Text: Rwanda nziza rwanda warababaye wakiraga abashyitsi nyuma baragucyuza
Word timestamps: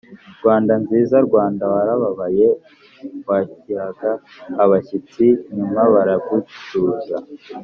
Rwanda 0.39 0.73
nziza 0.83 1.17
rwanda 1.27 1.63
warababaye 1.73 2.47
wakiraga 3.27 4.11
abashyitsi 4.63 5.25
nyuma 5.55 5.81
baragucyuza 5.93 7.17